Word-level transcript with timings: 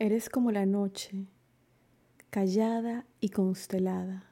Eres 0.00 0.30
como 0.30 0.52
la 0.52 0.64
noche, 0.64 1.26
callada 2.30 3.04
y 3.18 3.30
constelada. 3.30 4.22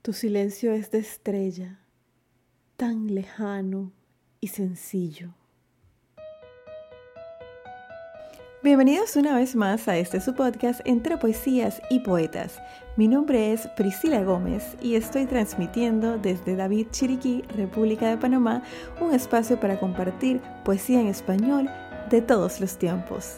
Tu 0.00 0.14
silencio 0.14 0.72
es 0.72 0.90
de 0.90 1.00
estrella, 1.00 1.80
tan 2.78 3.14
lejano 3.14 3.92
y 4.40 4.46
sencillo. 4.46 5.34
Bienvenidos 8.62 9.16
una 9.16 9.36
vez 9.36 9.54
más 9.54 9.86
a 9.86 9.98
este 9.98 10.18
su 10.18 10.34
podcast 10.34 10.80
entre 10.86 11.18
poesías 11.18 11.82
y 11.90 12.00
poetas. 12.00 12.58
Mi 12.96 13.06
nombre 13.06 13.52
es 13.52 13.68
Priscila 13.76 14.22
Gómez 14.22 14.78
y 14.80 14.94
estoy 14.94 15.26
transmitiendo 15.26 16.16
desde 16.16 16.56
David 16.56 16.86
Chiriquí, 16.90 17.42
República 17.54 18.08
de 18.08 18.16
Panamá, 18.16 18.62
un 18.98 19.12
espacio 19.12 19.60
para 19.60 19.78
compartir 19.78 20.40
poesía 20.64 21.02
en 21.02 21.08
español 21.08 21.68
de 22.08 22.22
todos 22.22 22.62
los 22.62 22.78
tiempos. 22.78 23.36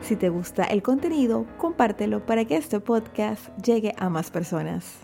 Si 0.01 0.17
te 0.17 0.31
gusta 0.31 0.65
el 0.65 0.83
contenido, 0.83 1.47
compártelo 1.59 2.25
para 2.25 2.47
que 2.47 2.57
este 2.57 2.81
podcast 2.81 3.55
llegue 3.59 3.93
a 3.99 4.09
más 4.09 4.31
personas. 4.31 5.01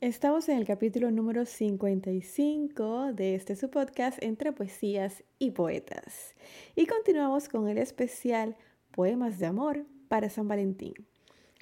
Estamos 0.00 0.48
en 0.48 0.56
el 0.56 0.66
capítulo 0.66 1.10
número 1.10 1.46
55 1.46 3.12
de 3.12 3.34
este 3.34 3.56
su 3.56 3.70
podcast 3.70 4.22
Entre 4.22 4.52
Poesías 4.52 5.24
y 5.40 5.50
Poetas 5.50 6.36
y 6.76 6.86
continuamos 6.86 7.48
con 7.48 7.66
el 7.68 7.76
especial 7.76 8.56
Poemas 8.92 9.40
de 9.40 9.46
Amor 9.46 9.84
para 10.10 10.28
San 10.28 10.48
Valentín. 10.48 10.94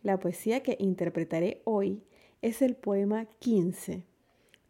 La 0.01 0.19
poesía 0.19 0.63
que 0.63 0.79
interpretaré 0.81 1.61
hoy 1.65 2.03
es 2.41 2.63
el 2.63 2.77
poema 2.77 3.27
15 3.41 4.05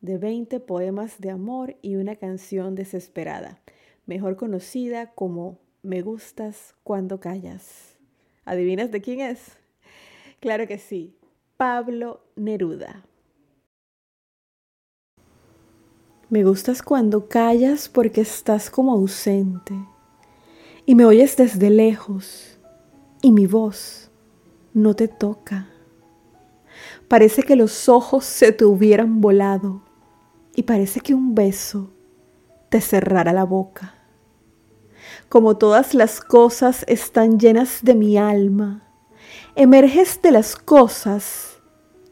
de 0.00 0.19
20 0.19 0.58
poemas 0.58 1.20
de 1.20 1.30
amor 1.30 1.77
y 1.80 1.94
una 1.94 2.17
canción 2.17 2.75
desesperada, 2.75 3.61
mejor 4.05 4.34
conocida 4.34 5.12
como 5.14 5.61
Me 5.83 6.02
gustas 6.02 6.75
cuando 6.83 7.20
callas. 7.20 7.97
¿Adivinas 8.44 8.91
de 8.91 9.00
quién 9.00 9.20
es? 9.20 9.56
Claro 10.41 10.67
que 10.67 10.78
sí, 10.78 11.14
Pablo 11.56 12.24
Neruda. 12.34 13.05
Me 16.30 16.42
gustas 16.42 16.83
cuando 16.83 17.28
callas 17.28 17.89
porque 17.89 18.22
estás 18.22 18.70
como 18.70 18.92
ausente 18.92 19.74
y 20.84 20.97
me 20.97 21.05
oyes 21.05 21.36
desde 21.36 21.70
lejos 21.70 22.58
y 23.22 23.33
mi 23.33 23.47
voz 23.47 24.11
no 24.74 24.94
te 24.94 25.08
toca. 25.08 25.69
Parece 27.08 27.42
que 27.42 27.56
los 27.56 27.88
ojos 27.88 28.24
se 28.24 28.52
te 28.52 28.64
hubieran 28.64 29.20
volado 29.20 29.83
y 30.55 30.64
parece 30.64 31.00
que 31.00 31.14
un 31.14 31.34
beso 31.34 31.91
te 32.69 32.80
cerrara 32.80 33.33
la 33.33 33.44
boca. 33.44 33.94
Como 35.28 35.56
todas 35.56 35.94
las 35.94 36.20
cosas 36.20 36.84
están 36.86 37.39
llenas 37.39 37.80
de 37.83 37.94
mi 37.94 38.19
alma, 38.19 38.83
emerges 39.56 40.20
de 40.22 40.33
las 40.33 40.56
cosas 40.56 41.61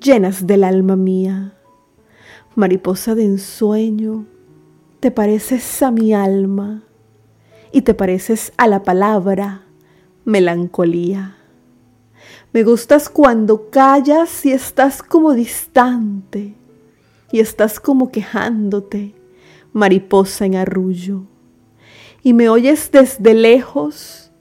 llenas 0.01 0.47
del 0.47 0.65
alma 0.65 0.97
mía. 0.97 1.57
Mariposa 2.55 3.15
de 3.15 3.25
ensueño, 3.25 4.27
te 5.01 5.11
pareces 5.11 5.83
a 5.83 5.91
mi 5.91 6.15
alma 6.15 6.85
y 7.71 7.83
te 7.83 7.93
pareces 7.93 8.53
a 8.57 8.67
la 8.67 8.83
palabra 8.83 9.66
melancolía. 10.27 11.37
Me 12.53 12.65
gustas 12.65 13.09
cuando 13.09 13.71
callas 13.71 14.45
y 14.45 14.53
estás 14.53 15.03
como 15.03 15.33
distante 15.33 16.55
y 17.31 17.41
estás 17.41 17.81
como 17.81 18.11
quejándote, 18.11 19.15
mariposa 19.73 20.45
en 20.45 20.57
arrullo. 20.57 21.23
Y 22.23 22.33
me 22.35 22.49
oyes 22.49 22.91
desde 22.91 23.35
lejos 23.35 24.33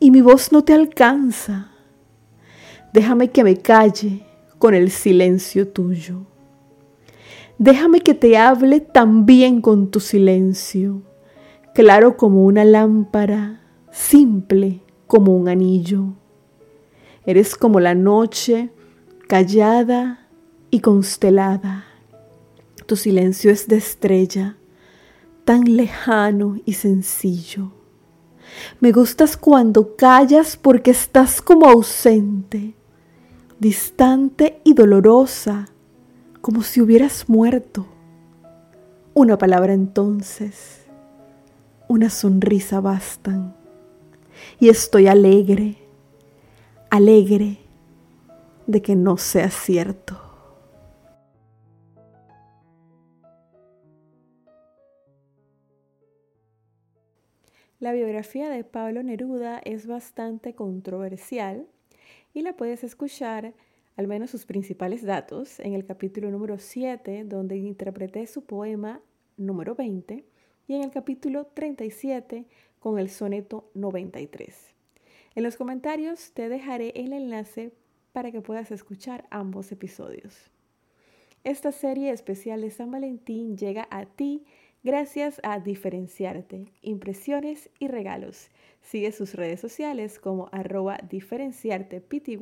y 0.00 0.10
mi 0.10 0.22
voz 0.22 0.52
no 0.52 0.64
te 0.64 0.72
alcanza. 0.72 1.70
Déjame 2.94 3.30
que 3.30 3.44
me 3.44 3.58
calle 3.58 4.24
con 4.58 4.74
el 4.74 4.90
silencio 4.90 5.68
tuyo. 5.68 6.22
Déjame 7.58 8.00
que 8.00 8.14
te 8.14 8.38
hable 8.38 8.80
también 8.80 9.60
con 9.60 9.90
tu 9.90 10.00
silencio, 10.00 11.02
claro 11.74 12.16
como 12.16 12.44
una 12.44 12.64
lámpara, 12.64 13.60
simple 13.90 14.85
como 15.06 15.36
un 15.36 15.48
anillo. 15.48 16.14
Eres 17.24 17.56
como 17.56 17.80
la 17.80 17.94
noche, 17.94 18.70
callada 19.28 20.28
y 20.70 20.80
constelada. 20.80 21.84
Tu 22.86 22.96
silencio 22.96 23.50
es 23.50 23.66
de 23.66 23.76
estrella, 23.76 24.56
tan 25.44 25.76
lejano 25.76 26.56
y 26.64 26.74
sencillo. 26.74 27.72
Me 28.80 28.92
gustas 28.92 29.36
cuando 29.36 29.96
callas 29.96 30.56
porque 30.56 30.92
estás 30.92 31.42
como 31.42 31.66
ausente, 31.66 32.74
distante 33.58 34.60
y 34.62 34.74
dolorosa, 34.74 35.68
como 36.40 36.62
si 36.62 36.80
hubieras 36.80 37.28
muerto. 37.28 37.86
Una 39.14 39.36
palabra 39.36 39.72
entonces, 39.72 40.86
una 41.88 42.08
sonrisa 42.08 42.80
bastan 42.80 43.55
y 44.58 44.68
estoy 44.68 45.06
alegre, 45.06 45.76
alegre 46.90 47.58
de 48.66 48.82
que 48.82 48.96
no 48.96 49.16
sea 49.16 49.50
cierto. 49.50 50.20
La 57.78 57.92
biografía 57.92 58.48
de 58.48 58.64
Pablo 58.64 59.02
Neruda 59.02 59.58
es 59.58 59.86
bastante 59.86 60.54
controversial 60.54 61.68
y 62.32 62.40
la 62.40 62.56
puedes 62.56 62.82
escuchar, 62.82 63.52
al 63.96 64.08
menos 64.08 64.30
sus 64.30 64.46
principales 64.46 65.04
datos, 65.04 65.60
en 65.60 65.74
el 65.74 65.84
capítulo 65.84 66.30
número 66.30 66.58
7, 66.58 67.24
donde 67.24 67.58
interpreté 67.58 68.26
su 68.26 68.44
poema 68.44 69.02
número 69.36 69.74
20, 69.74 70.24
y 70.68 70.74
en 70.74 70.82
el 70.82 70.90
capítulo 70.90 71.46
37, 71.46 72.46
con 72.86 72.98
el 73.00 73.10
soneto 73.10 73.68
93. 73.74 74.76
En 75.34 75.42
los 75.42 75.56
comentarios 75.56 76.30
te 76.34 76.48
dejaré 76.48 76.92
el 76.94 77.12
enlace 77.12 77.72
para 78.12 78.30
que 78.30 78.40
puedas 78.40 78.70
escuchar 78.70 79.26
ambos 79.28 79.72
episodios. 79.72 80.52
Esta 81.42 81.72
serie 81.72 82.12
especial 82.12 82.60
de 82.60 82.70
San 82.70 82.92
Valentín 82.92 83.56
llega 83.56 83.88
a 83.90 84.06
ti 84.06 84.44
gracias 84.84 85.40
a 85.42 85.58
Diferenciarte, 85.58 86.70
Impresiones 86.80 87.70
y 87.80 87.88
Regalos. 87.88 88.50
Sigue 88.82 89.10
sus 89.10 89.34
redes 89.34 89.58
sociales 89.58 90.20
como 90.20 90.48
arroba 90.52 91.00
diferenciartepty 91.10 92.38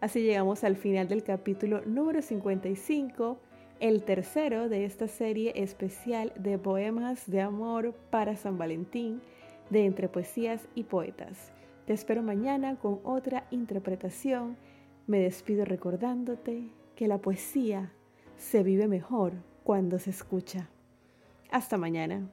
Así 0.00 0.22
llegamos 0.22 0.64
al 0.64 0.74
final 0.74 1.06
del 1.06 1.22
capítulo 1.22 1.82
número 1.86 2.22
55, 2.22 3.38
el 3.78 4.02
tercero 4.02 4.68
de 4.68 4.84
esta 4.84 5.06
serie 5.06 5.52
especial 5.54 6.32
de 6.36 6.58
poemas 6.58 7.30
de 7.30 7.40
amor 7.40 7.94
para 8.10 8.34
San 8.34 8.58
Valentín 8.58 9.22
de 9.70 9.84
Entre 9.84 10.08
Poesías 10.08 10.66
y 10.74 10.82
Poetas. 10.82 11.52
Te 11.86 11.92
espero 11.92 12.20
mañana 12.20 12.74
con 12.80 12.98
otra 13.04 13.46
interpretación. 13.52 14.56
Me 15.06 15.20
despido 15.20 15.64
recordándote 15.64 16.64
que 16.96 17.06
la 17.06 17.18
poesía 17.18 17.92
se 18.36 18.64
vive 18.64 18.88
mejor 18.88 19.34
cuando 19.62 20.00
se 20.00 20.10
escucha. 20.10 20.68
Hasta 21.50 21.76
mañana. 21.78 22.28